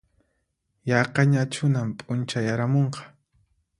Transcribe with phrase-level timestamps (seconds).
[0.89, 3.01] Yaqañachunan p'unchayaramunqa